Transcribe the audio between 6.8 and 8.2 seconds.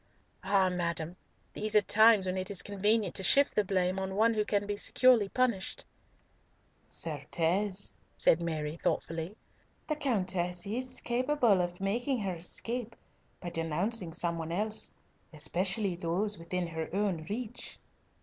"Certes,"